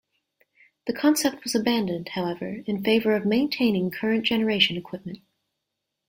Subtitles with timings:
[0.87, 5.19] The concept was abandoned, however, in favor of maintaining current-generation equipment.